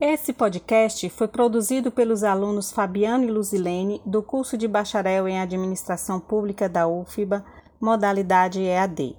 [0.00, 6.18] Esse podcast foi produzido pelos alunos Fabiano e Luzilene do curso de Bacharel em Administração
[6.18, 7.44] Pública da UFBA,
[7.80, 9.16] modalidade EAD.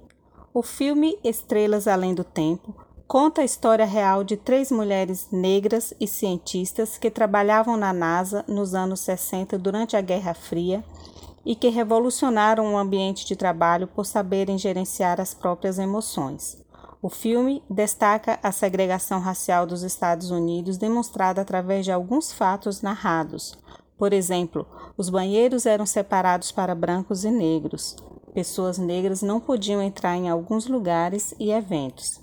[0.52, 2.74] O filme Estrelas Além do Tempo
[3.08, 8.74] conta a história real de três mulheres negras e cientistas que trabalhavam na NASA nos
[8.74, 10.84] anos 60 durante a Guerra Fria
[11.42, 16.65] e que revolucionaram o ambiente de trabalho por saberem gerenciar as próprias emoções.
[17.06, 23.56] O filme destaca a segregação racial dos Estados Unidos demonstrada através de alguns fatos narrados.
[23.96, 27.94] Por exemplo, os banheiros eram separados para brancos e negros.
[28.34, 32.20] Pessoas negras não podiam entrar em alguns lugares e eventos.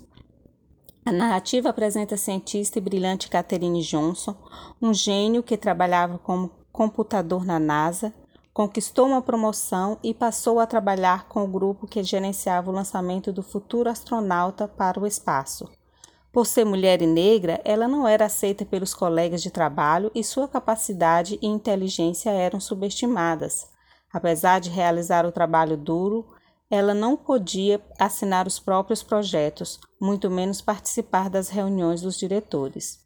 [1.02, 4.36] A narrativa apresenta a cientista e brilhante Catherine Johnson,
[4.82, 8.12] um gênio que trabalhava como computador na NASA,
[8.54, 13.42] conquistou uma promoção e passou a trabalhar com o grupo que gerenciava o lançamento do
[13.42, 15.68] futuro astronauta para o espaço.
[16.32, 20.46] Por ser mulher e negra, ela não era aceita pelos colegas de trabalho e sua
[20.46, 23.66] capacidade e inteligência eram subestimadas.
[24.12, 26.24] Apesar de realizar o trabalho duro,
[26.70, 33.00] ela não podia assinar os próprios projetos, muito menos participar das reuniões dos diretores.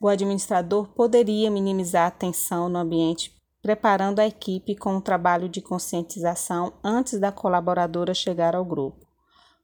[0.00, 5.62] O administrador poderia minimizar a tensão no ambiente preparando a equipe com um trabalho de
[5.62, 9.06] conscientização antes da colaboradora chegar ao grupo.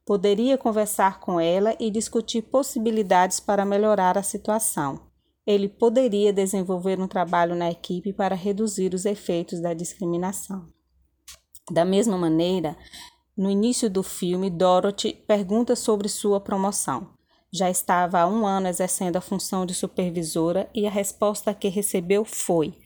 [0.05, 5.07] Poderia conversar com ela e discutir possibilidades para melhorar a situação.
[5.45, 10.65] Ele poderia desenvolver um trabalho na equipe para reduzir os efeitos da discriminação.
[11.69, 12.75] Da mesma maneira,
[13.37, 17.09] no início do filme, Dorothy pergunta sobre sua promoção.
[17.51, 22.23] Já estava há um ano exercendo a função de supervisora e a resposta que recebeu
[22.23, 22.77] foi: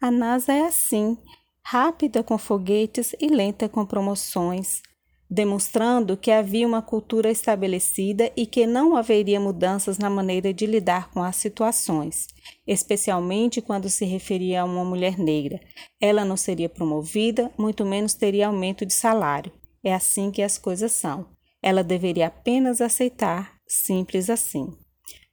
[0.00, 1.16] a NASA é assim,
[1.62, 4.82] rápida com foguetes e lenta com promoções,
[5.28, 11.10] demonstrando que havia uma cultura estabelecida e que não haveria mudanças na maneira de lidar
[11.10, 12.28] com as situações,
[12.66, 15.60] especialmente quando se referia a uma mulher negra.
[16.00, 19.52] Ela não seria promovida, muito menos teria aumento de salário.
[19.84, 21.26] É assim que as coisas são.
[21.62, 24.68] Ela deveria apenas aceitar, simples assim.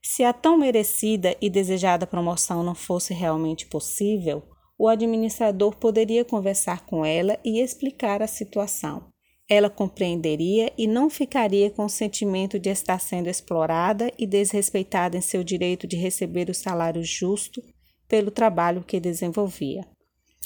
[0.06, 4.44] Se a tão merecida e desejada promoção não fosse realmente possível,
[4.78, 9.08] o administrador poderia conversar com ela e explicar a situação.
[9.50, 15.22] Ela compreenderia e não ficaria com o sentimento de estar sendo explorada e desrespeitada em
[15.22, 17.62] seu direito de receber o salário justo
[18.08, 19.88] pelo trabalho que desenvolvia.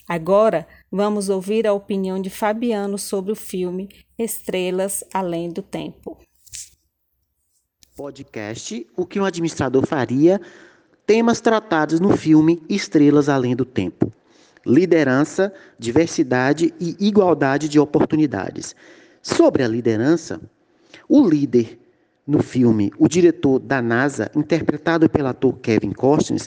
[0.07, 6.17] Agora, vamos ouvir a opinião de Fabiano sobre o filme Estrelas Além do Tempo.
[7.97, 10.39] Podcast O que um administrador faria
[11.03, 14.13] Temas tratados no filme Estrelas Além do Tempo:
[14.63, 18.75] liderança, diversidade e igualdade de oportunidades.
[19.19, 20.39] Sobre a liderança,
[21.09, 21.79] o líder
[22.27, 26.41] no filme, o diretor da NASA, interpretado pelo ator Kevin Costner,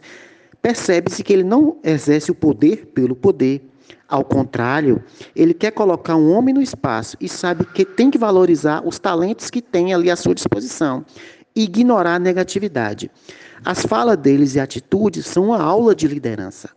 [0.62, 3.66] percebe-se que ele não exerce o poder pelo poder.
[4.06, 5.02] Ao contrário,
[5.34, 9.50] ele quer colocar um homem no espaço e sabe que tem que valorizar os talentos
[9.50, 11.04] que tem ali à sua disposição
[11.62, 13.10] ignorar a negatividade.
[13.64, 16.70] As falas deles e atitudes são uma aula de liderança.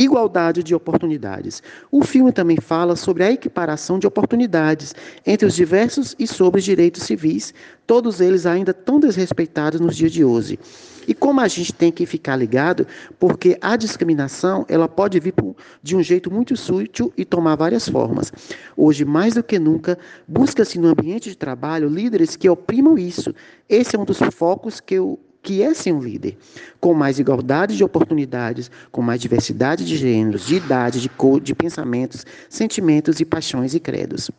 [0.00, 1.62] Igualdade de oportunidades.
[1.92, 4.94] O filme também fala sobre a equiparação de oportunidades
[5.26, 7.52] entre os diversos e sobre os direitos civis,
[7.86, 10.58] todos eles ainda tão desrespeitados nos dias de hoje.
[11.06, 12.86] E como a gente tem que ficar ligado,
[13.18, 15.34] porque a discriminação ela pode vir
[15.82, 18.32] de um jeito muito sutil e tomar várias formas.
[18.74, 23.34] Hoje, mais do que nunca, busca-se no ambiente de trabalho líderes que oprimam isso.
[23.68, 26.36] Esse é um dos focos que eu que é ser um líder,
[26.78, 31.54] com mais igualdade de oportunidades, com mais diversidade de gêneros, de idade, de cor, de
[31.54, 34.30] pensamentos, sentimentos e paixões e credos.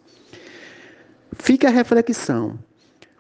[1.34, 2.59] Fica a reflexão.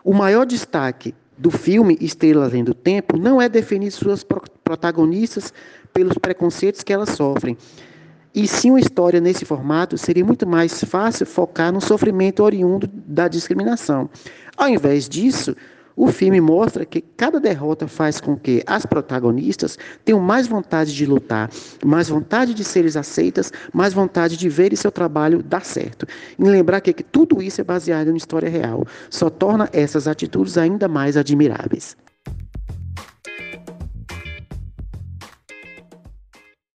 [0.03, 4.23] O maior destaque do filme Estrelas Além do Tempo não é definir suas
[4.63, 5.51] protagonistas
[5.91, 7.57] pelos preconceitos que elas sofrem.
[8.33, 13.27] E sim uma história nesse formato seria muito mais fácil focar no sofrimento oriundo da
[13.27, 14.09] discriminação.
[14.55, 15.55] Ao invés disso,
[15.95, 21.05] o filme mostra que cada derrota faz com que as protagonistas tenham mais vontade de
[21.05, 21.49] lutar,
[21.85, 26.05] mais vontade de serem aceitas, mais vontade de ver seu trabalho dar certo.
[26.37, 30.57] E lembrar que, que tudo isso é baseado em história real, só torna essas atitudes
[30.57, 31.95] ainda mais admiráveis.